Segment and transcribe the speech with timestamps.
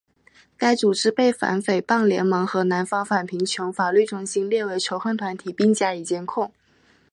[0.57, 6.51] 该组织被反诽谤联盟和南方反贫穷法律中心列为仇恨团体并加以监控。